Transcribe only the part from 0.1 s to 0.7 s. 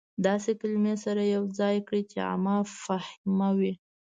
داسې